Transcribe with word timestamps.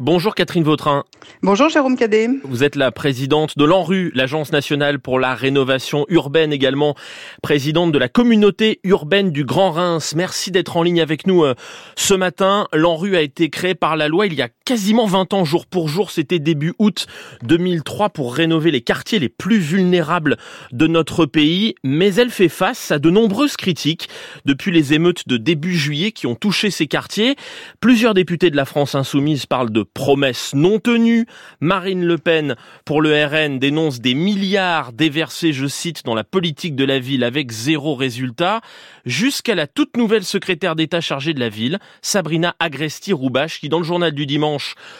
Bonjour 0.00 0.36
Catherine 0.36 0.62
Vautrin. 0.62 1.02
Bonjour 1.42 1.68
Jérôme 1.70 1.96
Cadet. 1.96 2.28
Vous 2.44 2.62
êtes 2.62 2.76
la 2.76 2.92
présidente 2.92 3.58
de 3.58 3.64
l'ANRU, 3.64 4.12
l'Agence 4.14 4.52
nationale 4.52 5.00
pour 5.00 5.18
la 5.18 5.34
rénovation 5.34 6.06
urbaine, 6.08 6.52
également 6.52 6.94
présidente 7.42 7.90
de 7.90 7.98
la 7.98 8.08
communauté 8.08 8.78
urbaine 8.84 9.32
du 9.32 9.44
Grand 9.44 9.72
Reims. 9.72 10.14
Merci 10.14 10.52
d'être 10.52 10.76
en 10.76 10.84
ligne 10.84 11.00
avec 11.00 11.26
nous 11.26 11.42
euh, 11.42 11.56
ce 11.96 12.14
matin. 12.14 12.68
L'ANRU 12.72 13.16
a 13.16 13.22
été 13.22 13.50
créée 13.50 13.74
par 13.74 13.96
la 13.96 14.06
loi 14.06 14.26
il 14.26 14.34
y 14.34 14.42
a 14.42 14.48
quasiment 14.68 15.06
20 15.06 15.32
ans, 15.32 15.46
jour 15.46 15.64
pour 15.64 15.88
jour. 15.88 16.10
C'était 16.10 16.38
début 16.38 16.74
août 16.78 17.06
2003 17.42 18.10
pour 18.10 18.34
rénover 18.34 18.70
les 18.70 18.82
quartiers 18.82 19.18
les 19.18 19.30
plus 19.30 19.56
vulnérables 19.56 20.36
de 20.72 20.86
notre 20.86 21.24
pays. 21.24 21.74
Mais 21.84 22.14
elle 22.16 22.28
fait 22.28 22.50
face 22.50 22.90
à 22.90 22.98
de 22.98 23.08
nombreuses 23.08 23.56
critiques 23.56 24.10
depuis 24.44 24.70
les 24.70 24.92
émeutes 24.92 25.26
de 25.26 25.38
début 25.38 25.74
juillet 25.74 26.12
qui 26.12 26.26
ont 26.26 26.34
touché 26.34 26.70
ces 26.70 26.86
quartiers. 26.86 27.36
Plusieurs 27.80 28.12
députés 28.12 28.50
de 28.50 28.56
la 28.56 28.66
France 28.66 28.94
insoumise 28.94 29.46
parlent 29.46 29.72
de 29.72 29.82
promesses 29.82 30.52
non 30.54 30.80
tenues. 30.80 31.24
Marine 31.60 32.04
Le 32.04 32.18
Pen, 32.18 32.54
pour 32.84 33.00
le 33.00 33.24
RN, 33.24 33.58
dénonce 33.58 34.02
des 34.02 34.12
milliards 34.12 34.92
déversés, 34.92 35.54
je 35.54 35.66
cite, 35.66 36.04
dans 36.04 36.14
la 36.14 36.24
politique 36.24 36.76
de 36.76 36.84
la 36.84 36.98
ville 36.98 37.24
avec 37.24 37.52
zéro 37.52 37.94
résultat, 37.94 38.60
jusqu'à 39.06 39.54
la 39.54 39.66
toute 39.66 39.96
nouvelle 39.96 40.24
secrétaire 40.24 40.76
d'État 40.76 41.00
chargée 41.00 41.32
de 41.32 41.40
la 41.40 41.48
ville, 41.48 41.78
Sabrina 42.02 42.54
Agresti-Roubache, 42.60 43.60
qui 43.60 43.70
dans 43.70 43.78
le 43.78 43.84
journal 43.84 44.12
du 44.12 44.26
dimanche 44.26 44.57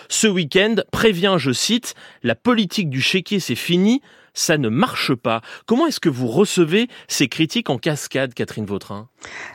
ce 0.08 0.26
week-end 0.26 0.76
prévient, 0.90 1.36
je 1.38 1.52
cite, 1.52 1.94
la 2.22 2.34
politique 2.34 2.90
du 2.90 3.00
chéquier 3.00 3.40
c'est 3.40 3.54
fini, 3.54 4.02
ça 4.34 4.58
ne 4.58 4.68
marche 4.68 5.14
pas. 5.14 5.40
Comment 5.66 5.86
est-ce 5.86 6.00
que 6.00 6.08
vous 6.08 6.28
recevez 6.28 6.88
ces 7.08 7.28
critiques 7.28 7.70
en 7.70 7.78
cascade, 7.78 8.34
Catherine 8.34 8.66
Vautrin? 8.66 9.08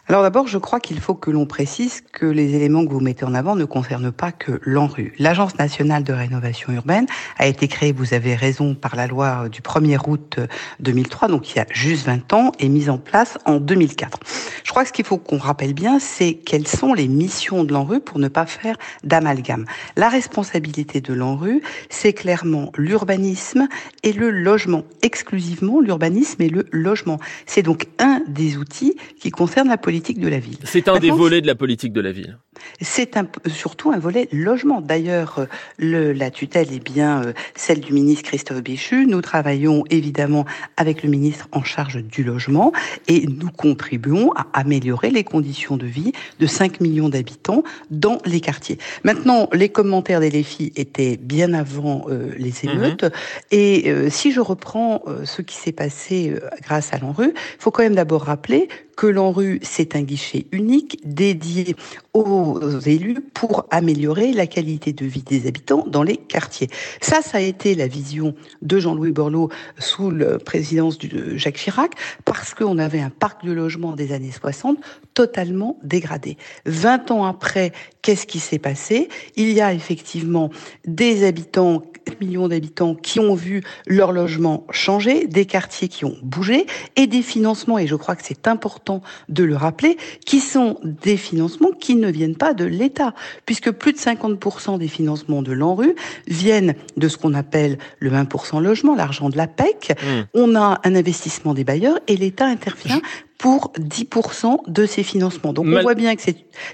Alors 0.07 0.23
d'abord, 0.23 0.47
je 0.47 0.57
crois 0.57 0.79
qu'il 0.79 0.99
faut 0.99 1.15
que 1.15 1.31
l'on 1.31 1.45
précise 1.45 2.01
que 2.11 2.25
les 2.25 2.55
éléments 2.55 2.85
que 2.85 2.91
vous 2.91 2.99
mettez 2.99 3.23
en 3.23 3.33
avant 3.33 3.55
ne 3.55 3.65
concernent 3.65 4.11
pas 4.11 4.31
que 4.31 4.59
l'ANRU. 4.63 5.13
L'Agence 5.19 5.57
nationale 5.57 6.03
de 6.03 6.11
rénovation 6.11 6.73
urbaine 6.73 7.05
a 7.37 7.47
été 7.47 7.67
créée, 7.67 7.93
vous 7.93 8.13
avez 8.13 8.35
raison, 8.35 8.75
par 8.75 8.95
la 8.95 9.07
loi 9.07 9.47
du 9.49 9.61
1er 9.61 9.97
août 10.05 10.39
2003, 10.81 11.29
donc 11.29 11.51
il 11.51 11.57
y 11.57 11.59
a 11.59 11.65
juste 11.71 12.05
20 12.05 12.33
ans, 12.33 12.51
et 12.59 12.67
mise 12.67 12.89
en 12.89 12.97
place 12.97 13.37
en 13.45 13.59
2004. 13.59 14.19
Je 14.63 14.71
crois 14.71 14.83
que 14.83 14.89
ce 14.89 14.93
qu'il 14.93 15.05
faut 15.05 15.17
qu'on 15.17 15.37
rappelle 15.37 15.73
bien, 15.73 15.99
c'est 15.99 16.33
quelles 16.33 16.67
sont 16.67 16.93
les 16.93 17.07
missions 17.07 17.63
de 17.63 17.71
l'ANRU 17.71 18.01
pour 18.01 18.19
ne 18.19 18.27
pas 18.27 18.45
faire 18.45 18.75
d'amalgame. 19.03 19.65
La 19.95 20.09
responsabilité 20.09 20.99
de 20.99 21.13
l'ANRU, 21.13 21.61
c'est 21.89 22.13
clairement 22.13 22.71
l'urbanisme 22.77 23.67
et 24.03 24.13
le 24.13 24.29
logement 24.29 24.62
exclusivement 25.01 25.79
l'urbanisme 25.79 26.41
et 26.41 26.49
le 26.49 26.65
logement. 26.71 27.19
C'est 27.45 27.63
donc 27.63 27.87
un 27.99 28.21
des 28.27 28.57
outils 28.57 28.95
qui 29.19 29.31
concerne 29.31 29.67
la 29.67 29.77
politique 29.77 30.19
de 30.19 30.27
la 30.27 30.39
ville. 30.39 30.57
C'est 30.63 30.87
un 30.87 30.99
des 30.99 31.11
volets 31.11 31.41
de 31.41 31.47
la 31.47 31.55
politique 31.55 31.93
de 31.93 32.01
la 32.01 32.11
ville. 32.11 32.37
C'est 32.81 33.17
surtout 33.47 33.91
un 33.91 33.99
volet 33.99 34.27
logement. 34.31 34.81
D'ailleurs, 34.81 35.47
le, 35.77 36.13
la 36.13 36.31
tutelle 36.31 36.73
est 36.73 36.83
bien 36.83 37.23
euh, 37.23 37.33
celle 37.55 37.79
du 37.79 37.93
ministre 37.93 38.23
Christophe 38.23 38.61
Béchu. 38.61 39.05
Nous 39.05 39.21
travaillons 39.21 39.83
évidemment 39.89 40.45
avec 40.77 41.03
le 41.03 41.09
ministre 41.09 41.47
en 41.51 41.63
charge 41.63 42.03
du 42.03 42.23
logement 42.23 42.71
et 43.07 43.25
nous 43.27 43.49
contribuons 43.49 44.31
à 44.35 44.47
améliorer 44.53 45.09
les 45.09 45.23
conditions 45.23 45.77
de 45.77 45.85
vie 45.85 46.11
de 46.39 46.47
5 46.47 46.81
millions 46.81 47.09
d'habitants 47.09 47.63
dans 47.91 48.17
les 48.25 48.41
quartiers. 48.41 48.77
Maintenant, 49.03 49.49
les 49.53 49.69
commentaires 49.69 50.19
des 50.19 50.43
filles 50.43 50.71
étaient 50.75 51.17
bien 51.17 51.53
avant 51.53 52.05
euh, 52.09 52.31
les 52.37 52.53
mhm. 52.63 52.69
émeutes. 52.69 53.05
Et 53.51 53.91
euh, 53.91 54.09
si 54.09 54.31
je 54.31 54.39
reprends 54.39 55.03
ce 55.25 55.41
qui 55.41 55.55
s'est 55.55 55.71
passé 55.71 56.35
grâce 56.61 56.93
à 56.93 56.97
l'ANRU, 56.97 57.33
il 57.35 57.59
faut 57.59 57.71
quand 57.71 57.83
même 57.83 57.95
d'abord 57.95 58.23
rappeler 58.23 58.67
que 58.95 59.07
l'ANRU, 59.07 59.59
c'est 59.63 59.95
un 59.95 60.01
guichet 60.01 60.45
unique 60.51 60.99
dédié 61.03 61.75
aux 62.13 62.59
élus 62.85 63.21
pour 63.33 63.65
améliorer 63.71 64.33
la 64.33 64.47
qualité 64.47 64.93
de 64.93 65.05
vie 65.05 65.23
des 65.23 65.47
habitants 65.47 65.85
dans 65.87 66.03
les 66.03 66.17
quartiers. 66.17 66.69
Ça, 67.01 67.21
ça 67.21 67.37
a 67.37 67.41
été 67.41 67.75
la 67.75 67.87
vision 67.87 68.35
de 68.61 68.79
Jean-Louis 68.79 69.11
Borloo 69.11 69.49
sous 69.79 70.11
la 70.11 70.37
présidence 70.39 70.97
de 70.97 71.37
Jacques 71.37 71.57
Chirac, 71.57 71.91
parce 72.25 72.53
qu'on 72.53 72.77
avait 72.77 73.01
un 73.01 73.09
parc 73.09 73.45
de 73.45 73.51
logement 73.51 73.93
des 73.93 74.11
années 74.11 74.31
60 74.31 74.77
totalement 75.13 75.77
dégradé. 75.83 76.37
20 76.65 77.11
ans 77.11 77.25
après, 77.25 77.71
qu'est-ce 78.01 78.27
qui 78.27 78.39
s'est 78.39 78.59
passé? 78.59 79.09
Il 79.35 79.51
y 79.51 79.61
a 79.61 79.73
effectivement 79.73 80.49
des 80.85 81.25
habitants 81.25 81.83
millions 82.19 82.47
d'habitants 82.47 82.95
qui 82.95 83.19
ont 83.19 83.33
vu 83.33 83.63
leur 83.87 84.11
logement 84.11 84.67
changer, 84.71 85.25
des 85.25 85.45
quartiers 85.45 85.87
qui 85.87 86.05
ont 86.05 86.17
bougé 86.21 86.65
et 86.95 87.07
des 87.07 87.21
financements, 87.21 87.79
et 87.79 87.87
je 87.87 87.95
crois 87.95 88.15
que 88.15 88.23
c'est 88.25 88.47
important 88.47 88.82
de 89.29 89.43
le 89.43 89.55
rappeler, 89.55 89.97
qui 90.25 90.39
sont 90.39 90.77
des 90.83 91.17
financements 91.17 91.71
qui 91.71 91.95
ne 91.95 92.09
viennent 92.09 92.35
pas 92.35 92.53
de 92.53 92.65
l'État, 92.65 93.13
puisque 93.45 93.71
plus 93.71 93.93
de 93.93 93.97
50% 93.97 94.77
des 94.77 94.87
financements 94.87 95.41
de 95.41 95.51
l'ANRU 95.51 95.95
viennent 96.27 96.75
de 96.97 97.07
ce 97.07 97.17
qu'on 97.17 97.33
appelle 97.33 97.77
le 97.99 98.09
20% 98.11 98.61
logement, 98.61 98.95
l'argent 98.95 99.29
de 99.29 99.37
la 99.37 99.47
PEC. 99.47 99.91
Mmh. 99.91 100.05
On 100.33 100.55
a 100.55 100.79
un 100.83 100.95
investissement 100.95 101.53
des 101.53 101.63
bailleurs 101.63 101.99
et 102.07 102.17
l'État 102.17 102.45
intervient 102.45 103.01
pour 103.37 103.73
10% 103.77 104.69
de 104.71 104.85
ces 104.85 105.03
financements. 105.03 105.51
Donc 105.51 105.65
on 105.67 105.81
voit 105.81 105.95
bien 105.95 106.15
que 106.15 106.21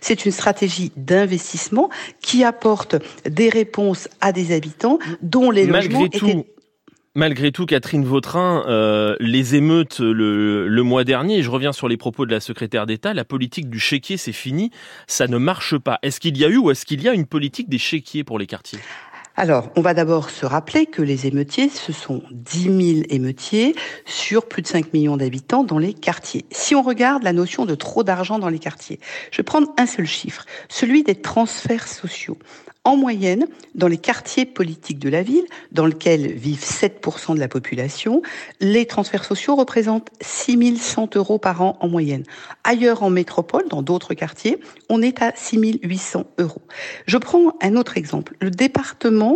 c'est 0.02 0.26
une 0.26 0.32
stratégie 0.32 0.92
d'investissement 0.96 1.90
qui 2.22 2.44
apporte 2.44 2.96
des 3.28 3.50
réponses 3.50 4.08
à 4.22 4.32
des 4.32 4.56
habitants 4.56 5.00
dont 5.22 5.50
les 5.50 5.66
logements 5.66 6.06
étaient... 6.06 6.46
Malgré 7.16 7.52
tout, 7.52 7.66
Catherine 7.66 8.06
Vautrin, 8.06 8.64
euh, 8.68 9.16
les 9.20 9.56
émeutes 9.56 10.00
le, 10.00 10.82
mois 10.84 11.04
dernier, 11.04 11.40
et 11.40 11.44
je 11.44 11.50
reviens 11.50 11.74
sur 11.74 11.88
les 11.88 11.98
propos 11.98 12.28
de 12.28 12.32
la 12.32 12.40
secrétaire 12.40 12.86
d'État, 12.86 13.16
la 13.16 13.26
politique 13.26 13.68
du 13.68 13.80
chéquier, 13.80 14.16
c'est 14.16 14.32
fini, 14.32 14.70
ça 15.08 15.28
ne 15.28 15.38
marche 15.38 15.78
pas. 15.78 15.98
Est-ce 16.04 16.20
qu'il 16.20 16.38
y 16.38 16.46
a 16.46 16.50
eu 16.50 16.58
ou 16.58 16.70
est-ce 16.70 16.86
qu'il 16.86 17.02
y 17.02 17.10
a 17.10 17.14
une 17.14 17.26
politique 17.26 17.68
des 17.68 17.80
chéquiers 17.80 18.24
pour 18.24 18.38
les 18.38 18.46
quartiers? 18.46 18.80
Alors, 19.40 19.70
on 19.78 19.82
va 19.82 19.94
d'abord 19.94 20.32
se 20.32 20.46
rappeler 20.46 20.86
que 20.86 21.02
les 21.02 21.26
émeutiers, 21.26 21.70
ce 21.70 21.94
sont 21.94 22.24
10 22.30 22.64
000 22.64 23.06
émeutiers 23.10 23.74
sur 24.04 24.46
plus 24.50 24.62
de 24.62 24.68
5 24.68 24.92
millions 24.92 25.16
d'habitants 25.16 25.64
dans 25.64 25.78
les 25.78 25.94
quartiers. 25.94 26.44
Si 26.52 26.76
on 26.76 26.82
regarde 26.82 27.24
la 27.24 27.32
notion 27.32 27.66
de 27.66 27.74
trop 27.74 28.04
d'argent 28.04 28.38
dans 28.38 28.50
les 28.50 28.60
quartiers, 28.60 29.00
je 29.32 29.38
vais 29.38 29.44
prendre 29.44 29.70
un 29.78 29.86
seul 29.86 30.06
chiffre, 30.06 30.46
celui 30.68 31.04
des 31.04 31.16
transferts 31.16 31.88
sociaux. 31.88 32.38
En 32.86 32.96
moyenne, 32.96 33.46
dans 33.76 33.88
les 33.88 33.98
quartiers 33.98 34.46
politiques 34.46 35.00
de 35.00 35.10
la 35.10 35.22
ville, 35.22 35.46
dans 35.72 35.86
lesquels 35.86 36.32
vivent 36.32 36.64
7% 36.64 37.36
de 37.36 37.40
la 37.40 37.50
population, 37.50 38.22
les 38.62 38.86
transferts 38.88 39.26
sociaux 39.26 39.56
représentent 39.56 40.10
6 40.22 40.78
100 40.78 41.16
euros 41.18 41.38
par 41.38 41.62
an 41.62 41.78
en 41.82 41.88
moyenne. 41.88 42.24
Ailleurs 42.64 43.04
en 43.04 43.10
métropole, 43.10 43.68
dans 43.70 43.82
d'autres 43.82 44.14
quartiers, 44.14 44.60
on 44.90 45.02
est 45.02 45.22
à 45.22 45.34
6 45.36 45.80
800 45.84 46.26
euros. 46.40 46.62
Je 47.06 47.18
prends 47.18 47.54
un 47.62 47.76
autre 47.76 47.98
exemple. 47.98 48.36
Le 48.40 48.50
département 48.50 49.29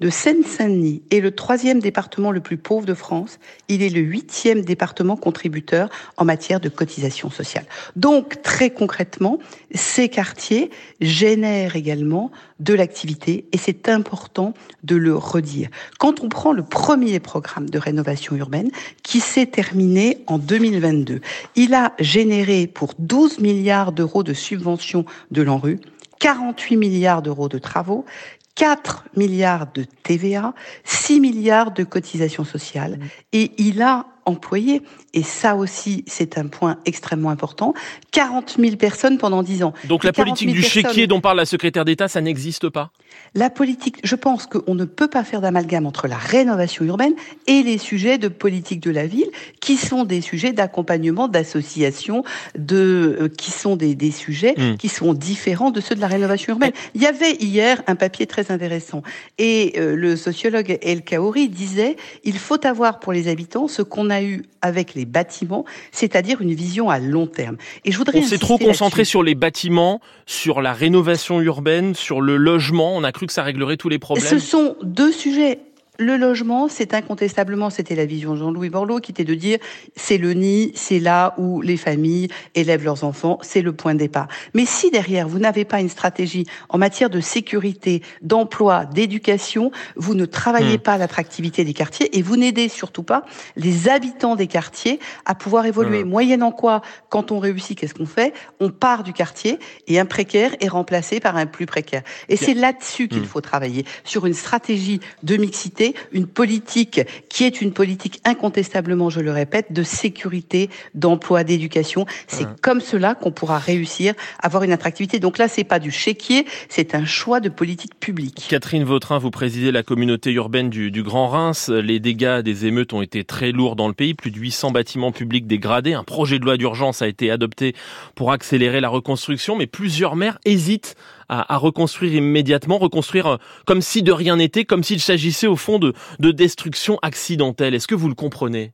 de 0.00 0.10
Seine-Saint-Denis 0.10 1.02
est 1.10 1.20
le 1.20 1.30
troisième 1.30 1.78
département 1.78 2.32
le 2.32 2.40
plus 2.40 2.56
pauvre 2.56 2.84
de 2.84 2.94
France. 2.94 3.38
Il 3.68 3.82
est 3.82 3.88
le 3.88 4.00
huitième 4.00 4.62
département 4.62 5.16
contributeur 5.16 5.88
en 6.16 6.24
matière 6.24 6.58
de 6.58 6.68
cotisation 6.68 7.30
sociale. 7.30 7.64
Donc, 7.94 8.42
très 8.42 8.70
concrètement, 8.70 9.38
ces 9.72 10.08
quartiers 10.08 10.70
génèrent 11.00 11.76
également 11.76 12.32
de 12.58 12.74
l'activité 12.74 13.46
et 13.52 13.56
c'est 13.56 13.88
important 13.88 14.52
de 14.82 14.96
le 14.96 15.14
redire. 15.14 15.68
Quand 15.98 16.22
on 16.22 16.28
prend 16.28 16.52
le 16.52 16.64
premier 16.64 17.20
programme 17.20 17.70
de 17.70 17.78
rénovation 17.78 18.34
urbaine 18.36 18.70
qui 19.02 19.20
s'est 19.20 19.46
terminé 19.46 20.24
en 20.26 20.38
2022, 20.38 21.20
il 21.54 21.72
a 21.72 21.92
généré 22.00 22.66
pour 22.66 22.94
12 22.98 23.38
milliards 23.38 23.92
d'euros 23.92 24.24
de 24.24 24.34
subventions 24.34 25.04
de 25.30 25.42
l'ANRU 25.42 25.80
48 26.20 26.76
milliards 26.76 27.20
d'euros 27.20 27.50
de 27.50 27.58
travaux, 27.58 28.06
4 28.54 29.04
milliards 29.16 29.72
de 29.72 29.84
TVA, 30.02 30.54
6 30.84 31.20
milliards 31.20 31.72
de 31.72 31.84
cotisations 31.84 32.44
sociales. 32.44 32.98
Mmh. 32.98 33.06
Et 33.32 33.52
il 33.58 33.82
a 33.82 34.06
employé, 34.26 34.82
et 35.12 35.22
ça 35.22 35.56
aussi 35.56 36.04
c'est 36.06 36.38
un 36.38 36.46
point 36.46 36.78
extrêmement 36.84 37.30
important, 37.30 37.74
40 38.12 38.56
000 38.58 38.76
personnes 38.76 39.18
pendant 39.18 39.42
10 39.42 39.64
ans. 39.64 39.74
Donc 39.84 40.04
la 40.04 40.12
politique 40.12 40.52
du 40.52 40.62
chéquier 40.62 41.06
dont 41.06 41.20
parle 41.20 41.38
la 41.38 41.46
secrétaire 41.46 41.84
d'État, 41.84 42.08
ça 42.08 42.20
n'existe 42.20 42.68
pas? 42.68 42.90
La 43.34 43.50
politique, 43.50 43.98
je 44.04 44.14
pense 44.14 44.46
qu'on 44.46 44.74
ne 44.74 44.84
peut 44.84 45.08
pas 45.08 45.24
faire 45.24 45.40
d'amalgame 45.40 45.86
entre 45.86 46.08
la 46.08 46.16
rénovation 46.16 46.84
urbaine 46.84 47.14
et 47.46 47.62
les 47.62 47.78
sujets 47.78 48.18
de 48.18 48.28
politique 48.28 48.80
de 48.80 48.90
la 48.90 49.06
ville, 49.06 49.28
qui 49.60 49.76
sont 49.76 50.04
des 50.04 50.20
sujets 50.20 50.52
d'accompagnement, 50.52 51.28
d'association, 51.28 52.24
de, 52.56 53.16
euh, 53.20 53.28
qui 53.28 53.50
sont 53.50 53.76
des, 53.76 53.94
des 53.94 54.10
sujets 54.10 54.54
mmh. 54.56 54.76
qui 54.76 54.88
sont 54.88 55.14
différents 55.14 55.70
de 55.70 55.80
ceux 55.80 55.94
de 55.94 56.00
la 56.00 56.06
rénovation 56.06 56.52
urbaine. 56.52 56.72
Il 56.94 57.02
y 57.02 57.06
avait 57.06 57.34
hier 57.34 57.82
un 57.86 57.96
papier 57.96 58.26
très 58.26 58.50
intéressant, 58.50 59.02
et 59.38 59.74
euh, 59.78 59.96
le 59.96 60.16
sociologue 60.16 60.78
El 60.82 61.02
Kaori 61.02 61.48
disait, 61.48 61.96
il 62.22 62.38
faut 62.38 62.64
avoir 62.66 63.00
pour 63.00 63.12
les 63.12 63.28
habitants 63.28 63.68
ce 63.68 63.82
qu'on 63.82 64.10
a 64.10 64.13
eu 64.22 64.44
avec 64.62 64.94
les 64.94 65.04
bâtiments, 65.04 65.64
c'est-à-dire 65.92 66.40
une 66.40 66.54
vision 66.54 66.90
à 66.90 66.98
long 66.98 67.26
terme. 67.26 67.56
Et 67.84 67.92
je 67.92 67.98
voudrais 67.98 68.18
On 68.18 68.22
s'est 68.22 68.38
trop 68.38 68.58
concentré 68.58 69.04
sur 69.04 69.22
les 69.22 69.34
bâtiments, 69.34 70.00
sur 70.26 70.60
la 70.60 70.72
rénovation 70.72 71.40
urbaine, 71.40 71.94
sur 71.94 72.20
le 72.20 72.36
logement. 72.36 72.96
On 72.96 73.04
a 73.04 73.12
cru 73.12 73.26
que 73.26 73.32
ça 73.32 73.42
réglerait 73.42 73.76
tous 73.76 73.88
les 73.88 73.98
problèmes. 73.98 74.26
Ce 74.26 74.38
sont 74.38 74.76
deux 74.82 75.12
sujets 75.12 75.58
Le 75.96 76.16
logement, 76.16 76.66
c'est 76.68 76.92
incontestablement, 76.92 77.70
c'était 77.70 77.94
la 77.94 78.04
vision 78.04 78.32
de 78.32 78.40
Jean-Louis 78.40 78.68
Borloo 78.68 78.98
qui 78.98 79.12
était 79.12 79.22
de 79.22 79.34
dire 79.34 79.58
c'est 79.94 80.18
le 80.18 80.32
nid, 80.32 80.72
c'est 80.74 80.98
là 80.98 81.34
où 81.38 81.60
les 81.60 81.76
familles 81.76 82.26
élèvent 82.56 82.82
leurs 82.82 83.04
enfants, 83.04 83.38
c'est 83.42 83.62
le 83.62 83.72
point 83.72 83.94
de 83.94 84.00
départ. 84.00 84.26
Mais 84.54 84.66
si 84.66 84.90
derrière 84.90 85.28
vous 85.28 85.38
n'avez 85.38 85.64
pas 85.64 85.80
une 85.80 85.88
stratégie 85.88 86.46
en 86.68 86.78
matière 86.78 87.10
de 87.10 87.20
sécurité, 87.20 88.02
d'emploi, 88.22 88.86
d'éducation, 88.86 89.70
vous 89.94 90.16
ne 90.16 90.26
travaillez 90.26 90.78
hmm. 90.78 90.82
pas 90.82 90.98
l'attractivité 90.98 91.64
des 91.64 91.74
quartiers 91.74 92.18
et 92.18 92.22
vous 92.22 92.36
n'aidez 92.36 92.68
surtout 92.68 93.04
pas 93.04 93.24
les 93.54 93.88
habitants 93.88 94.34
des 94.34 94.48
quartiers 94.48 94.98
à 95.26 95.36
pouvoir 95.36 95.64
évoluer. 95.64 96.02
Hmm. 96.02 96.08
Moyennant 96.08 96.50
quoi, 96.50 96.82
quand 97.08 97.30
on 97.30 97.38
réussit, 97.38 97.78
qu'est-ce 97.78 97.94
qu'on 97.94 98.04
fait? 98.04 98.34
On 98.58 98.70
part 98.70 99.04
du 99.04 99.12
quartier 99.12 99.60
et 99.86 100.00
un 100.00 100.06
précaire 100.06 100.56
est 100.58 100.66
remplacé 100.66 101.20
par 101.20 101.36
un 101.36 101.46
plus 101.46 101.66
précaire. 101.66 102.02
Et 102.28 102.34
c'est 102.34 102.54
là-dessus 102.54 103.06
qu'il 103.06 103.20
hmm. 103.20 103.26
faut 103.26 103.40
travailler, 103.40 103.84
sur 104.02 104.26
une 104.26 104.34
stratégie 104.34 104.98
de 105.22 105.36
mixité 105.36 105.83
une 106.12 106.26
politique 106.26 107.00
qui 107.28 107.44
est 107.44 107.60
une 107.60 107.72
politique 107.72 108.20
incontestablement, 108.24 109.10
je 109.10 109.20
le 109.20 109.32
répète, 109.32 109.72
de 109.72 109.82
sécurité, 109.82 110.70
d'emploi, 110.94 111.44
d'éducation. 111.44 112.06
C'est 112.26 112.46
comme 112.62 112.80
cela 112.80 113.14
qu'on 113.14 113.32
pourra 113.32 113.58
réussir 113.58 114.14
à 114.40 114.46
avoir 114.46 114.62
une 114.62 114.72
attractivité. 114.72 115.18
Donc 115.18 115.38
là, 115.38 115.48
c'est 115.48 115.64
pas 115.64 115.78
du 115.78 115.90
chéquier, 115.90 116.46
c'est 116.68 116.94
un 116.94 117.04
choix 117.04 117.40
de 117.40 117.48
politique 117.48 117.98
publique. 117.98 118.46
Catherine 118.48 118.84
Vautrin, 118.84 119.18
vous 119.18 119.30
présidez 119.30 119.72
la 119.72 119.82
communauté 119.82 120.30
urbaine 120.32 120.70
du, 120.70 120.90
du 120.90 121.02
Grand 121.02 121.28
Reims. 121.28 121.68
Les 121.68 122.00
dégâts 122.00 122.40
des 122.40 122.66
émeutes 122.66 122.92
ont 122.92 123.02
été 123.02 123.24
très 123.24 123.52
lourds 123.52 123.76
dans 123.76 123.88
le 123.88 123.94
pays. 123.94 124.14
Plus 124.14 124.30
de 124.30 124.38
800 124.38 124.70
bâtiments 124.70 125.12
publics 125.12 125.46
dégradés. 125.46 125.94
Un 125.94 126.04
projet 126.04 126.38
de 126.38 126.44
loi 126.44 126.56
d'urgence 126.56 127.02
a 127.02 127.08
été 127.08 127.30
adopté 127.30 127.74
pour 128.14 128.32
accélérer 128.32 128.80
la 128.80 128.88
reconstruction, 128.88 129.56
mais 129.56 129.66
plusieurs 129.66 130.16
maires 130.16 130.38
hésitent 130.44 130.94
à, 131.28 131.56
reconstruire 131.56 132.14
immédiatement, 132.14 132.78
reconstruire 132.78 133.26
euh, 133.26 133.36
comme 133.66 133.82
si 133.82 134.02
de 134.02 134.12
rien 134.12 134.36
n'était, 134.36 134.64
comme 134.64 134.84
s'il 134.84 135.00
s'agissait 135.00 135.46
au 135.46 135.56
fond 135.56 135.78
de, 135.78 135.94
de 136.18 136.30
destruction 136.30 136.98
accidentelle. 137.02 137.74
Est-ce 137.74 137.88
que 137.88 137.94
vous 137.94 138.08
le 138.08 138.14
comprenez? 138.14 138.72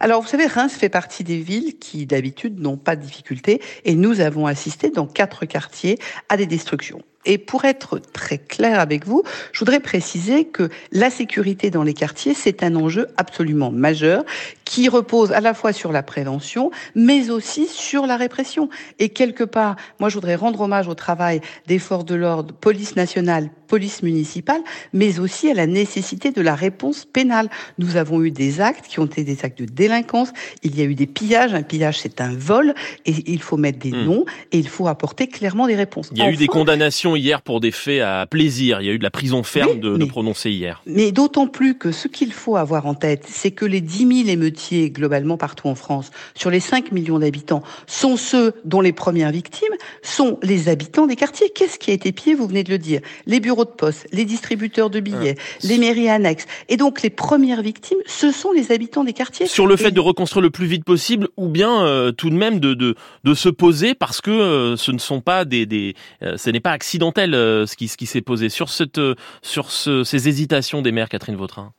Alors, 0.00 0.22
vous 0.22 0.28
savez, 0.28 0.46
Reims 0.46 0.74
fait 0.74 0.88
partie 0.88 1.24
des 1.24 1.38
villes 1.38 1.78
qui, 1.78 2.06
d'habitude, 2.06 2.58
n'ont 2.58 2.76
pas 2.76 2.96
de 2.96 3.02
difficultés, 3.02 3.60
et 3.84 3.94
nous 3.94 4.20
avons 4.20 4.46
assisté 4.46 4.90
dans 4.90 5.06
quatre 5.06 5.44
quartiers 5.44 5.98
à 6.28 6.36
des 6.36 6.46
destructions. 6.46 7.02
Et 7.28 7.36
pour 7.36 7.66
être 7.66 7.98
très 7.98 8.38
clair 8.38 8.80
avec 8.80 9.06
vous, 9.06 9.22
je 9.52 9.60
voudrais 9.60 9.80
préciser 9.80 10.46
que 10.46 10.70
la 10.92 11.10
sécurité 11.10 11.70
dans 11.70 11.82
les 11.82 11.92
quartiers, 11.92 12.32
c'est 12.34 12.62
un 12.62 12.74
enjeu 12.74 13.06
absolument 13.18 13.70
majeur 13.70 14.24
qui 14.64 14.88
repose 14.88 15.32
à 15.32 15.40
la 15.40 15.54
fois 15.54 15.72
sur 15.72 15.92
la 15.92 16.02
prévention, 16.02 16.70
mais 16.94 17.30
aussi 17.30 17.66
sur 17.66 18.06
la 18.06 18.16
répression. 18.16 18.70
Et 18.98 19.10
quelque 19.10 19.44
part, 19.44 19.76
moi, 20.00 20.08
je 20.08 20.14
voudrais 20.14 20.36
rendre 20.36 20.62
hommage 20.62 20.88
au 20.88 20.94
travail 20.94 21.40
des 21.66 21.78
forces 21.78 22.06
de 22.06 22.14
l'ordre, 22.14 22.54
police 22.54 22.96
nationale, 22.96 23.50
police 23.66 24.02
municipale, 24.02 24.62
mais 24.92 25.20
aussi 25.20 25.50
à 25.50 25.54
la 25.54 25.66
nécessité 25.66 26.32
de 26.32 26.40
la 26.40 26.54
réponse 26.54 27.04
pénale. 27.04 27.50
Nous 27.78 27.96
avons 27.96 28.22
eu 28.22 28.30
des 28.30 28.60
actes 28.60 28.86
qui 28.88 29.00
ont 29.00 29.06
été 29.06 29.22
des 29.22 29.44
actes 29.44 29.60
de 29.60 29.66
délinquance. 29.66 30.30
Il 30.62 30.76
y 30.78 30.80
a 30.80 30.84
eu 30.84 30.94
des 30.94 31.06
pillages. 31.06 31.54
Un 31.54 31.62
pillage, 31.62 32.00
c'est 32.00 32.20
un 32.20 32.34
vol, 32.34 32.74
et 33.04 33.14
il 33.26 33.42
faut 33.42 33.58
mettre 33.58 33.78
des 33.78 33.92
hmm. 33.92 34.04
noms 34.04 34.24
et 34.52 34.58
il 34.58 34.68
faut 34.68 34.88
apporter 34.88 35.28
clairement 35.28 35.66
des 35.66 35.76
réponses. 35.76 36.10
Il 36.12 36.18
y 36.18 36.22
a 36.22 36.30
eu 36.30 36.36
des 36.36 36.46
condamnations 36.46 37.14
hier 37.18 37.42
pour 37.42 37.60
des 37.60 37.70
faits 37.70 38.02
à 38.02 38.26
plaisir. 38.26 38.80
Il 38.80 38.86
y 38.86 38.90
a 38.90 38.92
eu 38.92 38.98
de 38.98 39.02
la 39.02 39.10
prison 39.10 39.42
ferme 39.42 39.80
de, 39.80 40.04
prononcer 40.04 40.50
hier. 40.50 40.82
Mais 40.86 41.12
d'autant 41.12 41.46
plus 41.46 41.76
que 41.76 41.92
ce 41.92 42.08
qu'il 42.08 42.32
faut 42.32 42.56
avoir 42.56 42.86
en 42.86 42.94
tête, 42.94 43.24
c'est 43.28 43.50
que 43.50 43.64
les 43.64 43.80
10 43.80 44.24
000 44.24 44.28
émeutiers 44.28 44.90
globalement 44.90 45.36
partout 45.36 45.68
en 45.68 45.74
France, 45.74 46.10
sur 46.34 46.50
les 46.50 46.60
5 46.60 46.92
millions 46.92 47.18
d'habitants, 47.18 47.62
sont 47.86 48.16
ceux 48.16 48.54
dont 48.64 48.80
les 48.80 48.92
premières 48.92 49.30
victimes 49.30 49.74
sont 50.02 50.38
les 50.42 50.68
habitants 50.68 51.06
des 51.06 51.16
quartiers. 51.16 51.50
Qu'est-ce 51.50 51.78
qui 51.78 51.90
a 51.90 51.94
été 51.94 52.12
pillé 52.12 52.34
Vous 52.34 52.46
venez 52.46 52.64
de 52.64 52.70
le 52.70 52.78
dire? 52.78 53.00
Les 53.26 53.40
bureaux 53.40 53.64
de 53.64 53.70
poste, 53.70 54.06
les 54.12 54.24
distributeurs 54.24 54.90
de 54.90 55.00
billets, 55.00 55.36
ah. 55.38 55.66
les 55.66 55.78
mairies 55.78 56.08
annexes. 56.08 56.46
Et 56.68 56.76
donc 56.76 57.02
les 57.02 57.10
premières 57.10 57.62
victimes, 57.62 57.98
ce 58.06 58.32
sont 58.32 58.52
les 58.52 58.72
habitants 58.72 59.04
des 59.04 59.12
quartiers. 59.12 59.46
Sur 59.46 59.66
le 59.66 59.76
fait 59.76 59.90
de 59.90 60.00
reconstruire 60.00 60.42
le 60.42 60.50
plus 60.50 60.66
vite 60.66 60.84
possible, 60.84 61.28
ou 61.36 61.48
bien 61.48 61.84
euh, 61.84 62.12
tout 62.12 62.30
de 62.30 62.34
même 62.34 62.60
de, 62.60 62.74
de, 62.74 62.94
de 63.24 63.34
se 63.34 63.48
poser 63.48 63.94
parce 63.94 64.20
que 64.20 64.30
euh, 64.30 64.76
ce 64.76 64.92
ne 64.92 64.98
sont 64.98 65.20
pas 65.20 65.44
des, 65.44 65.66
des 65.66 65.94
euh, 66.22 66.36
ce 66.36 66.50
n'est 66.50 66.60
pas 66.60 66.70
accident 66.70 67.07
euh, 67.34 67.66
ce 67.66 67.76
qui, 67.76 67.88
ce 67.88 67.96
qui 67.96 68.06
s'est 68.06 68.20
posé 68.20 68.48
sur, 68.48 68.68
cette, 68.68 68.98
euh, 68.98 69.14
sur 69.42 69.70
ces 69.70 70.28
hésitations 70.28 70.82
des 70.82 70.92
maires, 70.92 71.08
Catherine 71.08 71.36
Vautrin? 71.36 71.72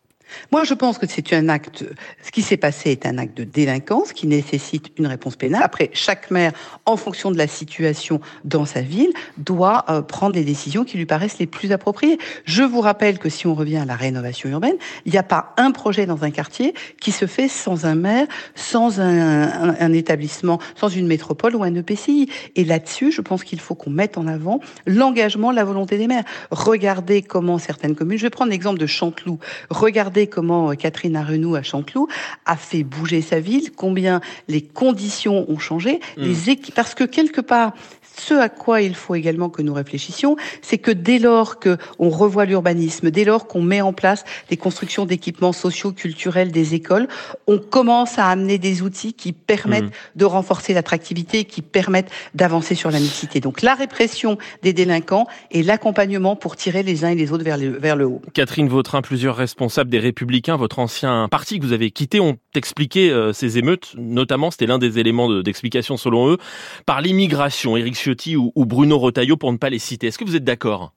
Moi, 0.51 0.63
je 0.63 0.73
pense 0.73 0.97
que 0.97 1.07
c'est 1.07 1.33
un 1.33 1.49
acte. 1.49 1.85
Ce 2.23 2.31
qui 2.31 2.41
s'est 2.41 2.57
passé 2.57 2.91
est 2.91 3.05
un 3.05 3.17
acte 3.17 3.37
de 3.37 3.43
délinquance 3.43 4.13
qui 4.13 4.27
nécessite 4.27 4.87
une 4.97 5.07
réponse 5.07 5.35
pénale. 5.35 5.61
Après, 5.63 5.89
chaque 5.93 6.31
maire, 6.31 6.53
en 6.85 6.97
fonction 6.97 7.31
de 7.31 7.37
la 7.37 7.47
situation 7.47 8.19
dans 8.43 8.65
sa 8.65 8.81
ville, 8.81 9.11
doit 9.37 9.85
euh, 9.89 10.01
prendre 10.01 10.35
les 10.35 10.43
décisions 10.43 10.83
qui 10.83 10.97
lui 10.97 11.05
paraissent 11.05 11.39
les 11.39 11.47
plus 11.47 11.71
appropriées. 11.71 12.17
Je 12.45 12.63
vous 12.63 12.81
rappelle 12.81 13.19
que 13.19 13.29
si 13.29 13.47
on 13.47 13.53
revient 13.53 13.77
à 13.77 13.85
la 13.85 13.95
rénovation 13.95 14.49
urbaine, 14.49 14.75
il 15.05 15.11
n'y 15.11 15.17
a 15.17 15.23
pas 15.23 15.53
un 15.57 15.71
projet 15.71 16.05
dans 16.05 16.23
un 16.23 16.31
quartier 16.31 16.73
qui 16.99 17.11
se 17.11 17.25
fait 17.25 17.47
sans 17.47 17.85
un 17.85 17.95
maire, 17.95 18.27
sans 18.55 18.99
un, 18.99 19.75
un 19.79 19.93
établissement, 19.93 20.59
sans 20.75 20.89
une 20.89 21.07
métropole 21.07 21.55
ou 21.55 21.63
un 21.63 21.73
EPCI. 21.73 22.29
Et 22.55 22.65
là-dessus, 22.65 23.11
je 23.11 23.21
pense 23.21 23.43
qu'il 23.43 23.59
faut 23.59 23.75
qu'on 23.75 23.89
mette 23.89 24.17
en 24.17 24.27
avant 24.27 24.59
l'engagement, 24.85 25.51
la 25.51 25.63
volonté 25.63 25.97
des 25.97 26.07
maires. 26.07 26.23
Regardez 26.51 27.21
comment 27.21 27.57
certaines 27.57 27.95
communes. 27.95 28.17
Je 28.17 28.23
vais 28.23 28.29
prendre 28.29 28.51
l'exemple 28.51 28.79
de 28.79 28.87
Chanteloup. 28.87 29.39
Regardez 29.69 30.18
comment 30.27 30.71
euh, 30.71 30.75
Catherine 30.75 31.15
Arenou 31.15 31.55
à 31.55 31.63
Chanteloup 31.63 32.07
a 32.45 32.55
fait 32.55 32.83
bouger 32.83 33.21
sa 33.21 33.39
ville, 33.39 33.71
combien 33.75 34.21
les 34.47 34.61
conditions 34.61 35.49
ont 35.49 35.59
changé, 35.59 35.99
mmh. 36.17 36.21
les 36.21 36.49
parce 36.75 36.95
que 36.95 37.03
quelque 37.03 37.41
part, 37.41 37.73
ce 38.17 38.33
à 38.33 38.49
quoi 38.49 38.81
il 38.81 38.95
faut 38.95 39.15
également 39.15 39.49
que 39.49 39.61
nous 39.61 39.73
réfléchissions, 39.73 40.35
c'est 40.61 40.77
que 40.77 40.91
dès 40.91 41.19
lors 41.19 41.59
que 41.59 41.77
on 41.99 42.09
revoit 42.09 42.45
l'urbanisme, 42.45 43.11
dès 43.11 43.25
lors 43.25 43.47
qu'on 43.47 43.61
met 43.61 43.81
en 43.81 43.93
place 43.93 44.23
les 44.49 44.57
constructions 44.57 45.05
d'équipements 45.05 45.53
sociaux, 45.53 45.91
culturels 45.91 46.51
des 46.51 46.75
écoles, 46.75 47.07
on 47.47 47.59
commence 47.59 48.19
à 48.19 48.27
amener 48.27 48.57
des 48.57 48.81
outils 48.81 49.13
qui 49.13 49.33
permettent 49.33 49.85
mmh. 49.85 50.17
de 50.17 50.25
renforcer 50.25 50.73
l'attractivité, 50.73 51.45
qui 51.45 51.61
permettent 51.61 52.11
d'avancer 52.33 52.75
sur 52.75 52.91
la 52.91 52.99
mixité. 52.99 53.39
Donc 53.39 53.61
la 53.61 53.75
répression 53.75 54.37
des 54.63 54.73
délinquants 54.73 55.27
et 55.51 55.63
l'accompagnement 55.63 56.35
pour 56.35 56.55
tirer 56.55 56.83
les 56.83 57.05
uns 57.05 57.09
et 57.09 57.15
les 57.15 57.31
autres 57.31 57.43
vers 57.43 57.57
le, 57.57 57.69
vers 57.69 57.95
le 57.95 58.05
haut. 58.05 58.21
Catherine 58.33 58.67
Vautrin, 58.67 59.01
plusieurs 59.01 59.35
responsables 59.35 59.89
des 59.89 59.99
Républicains, 59.99 60.57
votre 60.57 60.79
ancien 60.79 61.27
parti 61.29 61.59
que 61.59 61.65
vous 61.65 61.73
avez 61.73 61.91
quitté, 61.91 62.19
ont 62.19 62.37
expliqué 62.55 63.11
euh, 63.11 63.33
ces 63.33 63.57
émeutes, 63.57 63.93
notamment, 63.97 64.51
c'était 64.51 64.65
l'un 64.65 64.79
des 64.79 64.99
éléments 64.99 65.41
d'explication 65.41 65.97
selon 65.97 66.31
eux, 66.31 66.37
par 66.85 67.01
l'immigration. 67.01 67.77
Éric 67.77 67.95
ou, 68.35 68.65
Bruno 68.65 68.97
Rotaillot 68.97 69.37
pour 69.37 69.51
ne 69.51 69.57
pas 69.57 69.69
les 69.69 69.79
citer. 69.79 70.07
Est-ce 70.07 70.17
que 70.17 70.25
vous 70.25 70.35
êtes 70.35 70.43
d'accord? 70.43 70.93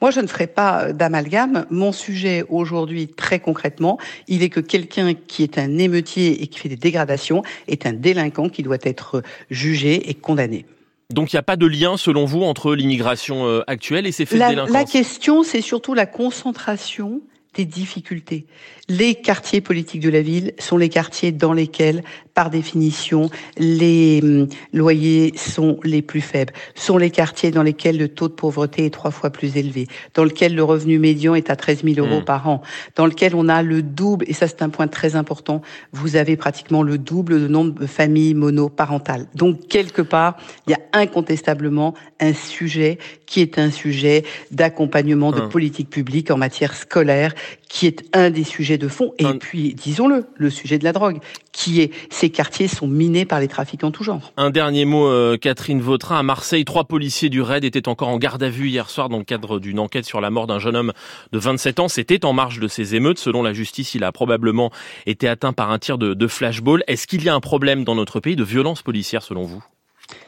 Moi, 0.00 0.10
je 0.10 0.20
ne 0.20 0.26
ferai 0.26 0.46
pas 0.46 0.92
d'amalgame. 0.92 1.66
Mon 1.70 1.92
sujet 1.92 2.44
aujourd'hui, 2.48 3.08
très 3.08 3.40
concrètement, 3.40 3.98
il 4.28 4.42
est 4.42 4.48
que 4.48 4.60
quelqu'un 4.60 5.14
qui 5.14 5.42
est 5.42 5.58
un 5.58 5.78
émeutier 5.78 6.42
et 6.42 6.46
qui 6.46 6.58
fait 6.58 6.68
des 6.68 6.76
dégradations 6.76 7.42
est 7.68 7.86
un 7.86 7.92
délinquant 7.92 8.48
qui 8.48 8.62
doit 8.62 8.78
être 8.82 9.22
jugé 9.50 10.08
et 10.08 10.14
condamné. 10.14 10.66
Donc 11.10 11.32
il 11.32 11.36
n'y 11.36 11.40
a 11.40 11.42
pas 11.42 11.56
de 11.56 11.66
lien, 11.66 11.96
selon 11.96 12.24
vous, 12.24 12.42
entre 12.42 12.74
l'immigration 12.74 13.46
euh, 13.46 13.62
actuelle 13.66 14.06
et 14.06 14.12
ces 14.12 14.26
faits 14.26 14.40
de 14.40 14.48
délinquance 14.48 14.72
La 14.72 14.84
question, 14.84 15.42
c'est 15.44 15.60
surtout 15.60 15.94
la 15.94 16.06
concentration 16.06 17.20
des 17.56 17.64
difficultés. 17.64 18.46
Les 18.88 19.16
quartiers 19.16 19.60
politiques 19.60 20.02
de 20.02 20.10
la 20.10 20.22
ville 20.22 20.52
sont 20.58 20.76
les 20.76 20.88
quartiers 20.88 21.32
dans 21.32 21.52
lesquels, 21.52 22.04
par 22.34 22.50
définition, 22.50 23.30
les 23.56 24.20
hum, 24.22 24.46
loyers 24.72 25.32
sont 25.36 25.80
les 25.82 26.02
plus 26.02 26.20
faibles, 26.20 26.52
sont 26.74 26.98
les 26.98 27.10
quartiers 27.10 27.50
dans 27.50 27.62
lesquels 27.64 27.98
le 27.98 28.08
taux 28.08 28.28
de 28.28 28.34
pauvreté 28.34 28.84
est 28.84 28.90
trois 28.90 29.10
fois 29.10 29.30
plus 29.30 29.56
élevé, 29.56 29.88
dans 30.14 30.22
lequel 30.22 30.54
le 30.54 30.62
revenu 30.62 30.98
médian 30.98 31.34
est 31.34 31.50
à 31.50 31.56
13 31.56 31.82
000 31.82 32.06
euros 32.06 32.20
mmh. 32.20 32.24
par 32.24 32.48
an, 32.48 32.62
dans 32.94 33.06
lequel 33.06 33.34
on 33.34 33.48
a 33.48 33.62
le 33.62 33.82
double, 33.82 34.26
et 34.28 34.34
ça 34.34 34.46
c'est 34.46 34.62
un 34.62 34.68
point 34.68 34.86
très 34.86 35.16
important, 35.16 35.62
vous 35.92 36.14
avez 36.14 36.36
pratiquement 36.36 36.82
le 36.82 36.98
double 36.98 37.40
de 37.40 37.48
nombre 37.48 37.72
de 37.80 37.86
familles 37.86 38.34
monoparentales. 38.34 39.26
Donc 39.34 39.66
quelque 39.66 40.02
part, 40.02 40.36
il 40.66 40.72
y 40.72 40.74
a 40.74 40.80
incontestablement 40.92 41.94
un 42.20 42.34
sujet 42.34 42.98
qui 43.26 43.40
est 43.40 43.58
un 43.58 43.70
sujet 43.70 44.24
d'accompagnement 44.50 45.32
de 45.32 45.40
mmh. 45.40 45.48
politique 45.48 45.90
publique 45.90 46.30
en 46.30 46.36
matière 46.36 46.74
scolaire 46.74 47.34
qui 47.68 47.86
est 47.86 48.04
un 48.12 48.30
des 48.30 48.44
sujets 48.44 48.78
de 48.78 48.88
fond. 48.88 49.12
Et 49.18 49.26
puis, 49.34 49.74
disons-le, 49.74 50.26
le 50.34 50.50
sujet 50.50 50.78
de 50.78 50.84
la 50.84 50.92
drogue, 50.92 51.18
qui 51.52 51.80
est 51.80 51.90
ces 52.10 52.30
quartiers 52.30 52.68
sont 52.68 52.86
minés 52.86 53.24
par 53.24 53.40
les 53.40 53.48
trafiquants 53.48 53.90
tout 53.90 54.04
genre. 54.04 54.32
Un 54.36 54.50
dernier 54.50 54.84
mot, 54.84 55.06
euh, 55.06 55.36
Catherine 55.36 55.80
Vautrin. 55.80 56.18
À 56.18 56.22
Marseille, 56.22 56.64
trois 56.64 56.84
policiers 56.84 57.28
du 57.28 57.40
RAID 57.42 57.64
étaient 57.64 57.88
encore 57.88 58.08
en 58.08 58.18
garde 58.18 58.42
à 58.42 58.48
vue 58.48 58.68
hier 58.68 58.88
soir 58.90 59.08
dans 59.08 59.18
le 59.18 59.24
cadre 59.24 59.58
d'une 59.58 59.78
enquête 59.78 60.04
sur 60.04 60.20
la 60.20 60.30
mort 60.30 60.46
d'un 60.46 60.58
jeune 60.58 60.76
homme 60.76 60.92
de 61.32 61.38
27 61.38 61.80
ans. 61.80 61.88
C'était 61.88 62.24
en 62.24 62.32
marge 62.32 62.60
de 62.60 62.68
ces 62.68 62.94
émeutes. 62.94 63.18
Selon 63.18 63.42
la 63.42 63.52
justice, 63.52 63.94
il 63.94 64.04
a 64.04 64.12
probablement 64.12 64.70
été 65.06 65.28
atteint 65.28 65.52
par 65.52 65.70
un 65.70 65.78
tir 65.78 65.98
de, 65.98 66.14
de 66.14 66.26
flashball. 66.26 66.84
Est-ce 66.86 67.06
qu'il 67.06 67.24
y 67.24 67.28
a 67.28 67.34
un 67.34 67.40
problème 67.40 67.84
dans 67.84 67.94
notre 67.94 68.20
pays 68.20 68.36
de 68.36 68.44
violence 68.44 68.82
policière 68.82 69.22
selon 69.22 69.44
vous? 69.44 69.62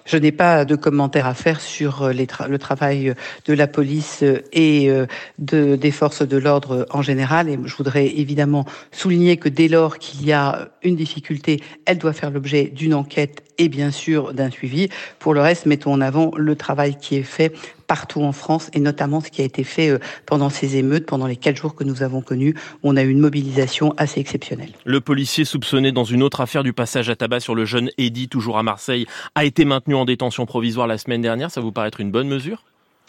Je 0.08 0.16
n'ai 0.16 0.32
pas 0.32 0.64
de 0.64 0.74
commentaires 0.74 1.26
à 1.26 1.34
faire 1.34 1.60
sur 1.60 2.02
euh, 2.02 2.12
le 2.12 2.58
travail 2.58 3.14
de 3.44 3.52
la 3.52 3.66
police 3.66 4.22
euh, 4.22 4.42
et 4.52 4.90
euh, 4.90 5.06
de, 5.38 5.76
des 5.76 5.90
forces 5.90 6.22
de 6.22 6.36
l'ordre 6.38 6.86
en 6.90 7.02
général. 7.02 7.48
Et 7.48 7.58
je 7.64 7.76
voudrais 7.76 8.06
évidemment 8.06 8.64
souligner 8.90 9.36
que 9.36 9.50
dès 9.50 9.68
lors 9.68 9.98
qu'il 9.98 10.24
y 10.24 10.32
a 10.32 10.70
une 10.82 10.96
difficulté, 10.96 11.60
elle 11.84 11.98
doit 11.98 12.14
faire 12.14 12.30
l'objet 12.30 12.64
d'une 12.64 12.94
enquête 12.94 13.44
et 13.58 13.68
bien 13.68 13.90
sûr 13.90 14.32
d'un 14.32 14.50
suivi. 14.50 14.88
Pour 15.18 15.34
le 15.34 15.40
reste, 15.40 15.66
mettons 15.66 15.92
en 15.92 16.00
avant 16.00 16.32
le 16.36 16.56
travail 16.56 16.96
qui 16.98 17.16
est 17.16 17.22
fait 17.22 17.52
partout 17.88 18.22
en 18.22 18.30
France 18.30 18.70
et 18.72 18.78
notamment 18.78 19.20
ce 19.20 19.30
qui 19.30 19.42
a 19.42 19.44
été 19.44 19.64
fait 19.64 19.88
euh, 19.88 19.98
pendant 20.26 20.50
ces 20.50 20.76
émeutes, 20.76 21.06
pendant 21.06 21.26
les 21.26 21.34
quatre 21.34 21.56
jours 21.56 21.74
que 21.74 21.82
nous 21.82 22.04
avons 22.04 22.20
connus, 22.20 22.54
on 22.84 22.96
a 22.96 23.02
eu 23.02 23.08
une 23.08 23.18
mobilisation 23.18 23.92
assez 23.96 24.20
exceptionnelle. 24.20 24.70
Le 24.84 25.00
policier 25.00 25.44
soupçonné 25.44 25.90
dans 25.90 26.04
une 26.04 26.22
autre 26.22 26.40
affaire 26.40 26.62
du 26.62 26.72
passage 26.72 27.10
à 27.10 27.16
tabac 27.16 27.40
sur 27.40 27.56
le 27.56 27.64
jeune 27.64 27.90
Eddy, 27.98 28.28
toujours 28.28 28.58
à 28.58 28.62
Marseille, 28.62 29.06
a 29.34 29.44
été 29.44 29.64
maintenu 29.64 29.96
en 29.96 30.04
détention 30.04 30.46
provisoire 30.46 30.86
la 30.86 30.98
semaine 30.98 31.22
dernière. 31.22 31.50
Ça 31.50 31.60
vous 31.60 31.72
paraît 31.72 31.88
être 31.88 32.00
une 32.00 32.12
bonne 32.12 32.28
mesure? 32.28 32.62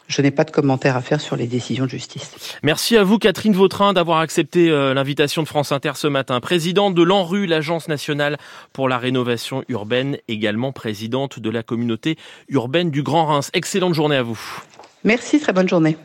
Je 0.10 0.22
n'ai 0.22 0.32
pas 0.32 0.44
de 0.44 0.52
commentaire 0.52 0.98
à 0.98 1.02
faire 1.02 1.22
sur 1.22 1.36
les 1.36 1.48
décisions 1.48 1.86
de 1.86 1.90
justice. 1.90 2.32
Merci 2.64 2.98
à 2.98 3.04
vous, 3.04 3.20
Catherine 3.20 3.54
Vautrin, 3.54 3.94
d'avoir 3.94 4.20
accepté 4.20 4.70
euh, 4.70 4.94
l'invitation 4.94 5.44
de 5.44 5.48
France 5.48 5.72
Inter 5.72 5.92
ce 5.96 6.08
matin. 6.08 6.40
Présidente 6.42 6.96
de 6.96 7.04
l'ANRU, 7.04 7.46
l'Agence 7.46 7.88
nationale 7.88 8.38
pour 8.74 8.90
la 8.90 8.98
rénovation 8.98 9.64
urbaine, 9.70 10.18
également 10.28 10.72
présidente 10.72 11.40
de 11.40 11.50
la 11.50 11.64
communauté 11.64 12.18
urbaine 12.50 12.90
du 12.90 13.04
Grand 13.04 13.28
Reims. 13.28 13.52
Excellente 13.54 13.94
journée 13.94 14.18
à 14.18 14.24
vous. 14.24 14.40
Merci, 15.04 15.40
très 15.40 15.54
bonne 15.54 15.70
journée. 15.70 15.96